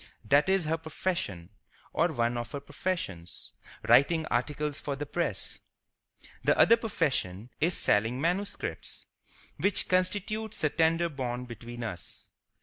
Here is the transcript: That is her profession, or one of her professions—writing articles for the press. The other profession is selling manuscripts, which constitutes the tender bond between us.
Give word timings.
That 0.25 0.49
is 0.49 0.65
her 0.65 0.79
profession, 0.79 1.49
or 1.93 2.11
one 2.11 2.35
of 2.35 2.53
her 2.53 2.59
professions—writing 2.59 4.25
articles 4.31 4.79
for 4.79 4.95
the 4.95 5.05
press. 5.05 5.59
The 6.43 6.57
other 6.57 6.75
profession 6.75 7.51
is 7.59 7.77
selling 7.77 8.19
manuscripts, 8.19 9.05
which 9.57 9.87
constitutes 9.87 10.61
the 10.61 10.71
tender 10.71 11.07
bond 11.07 11.47
between 11.47 11.83
us. 11.83 12.25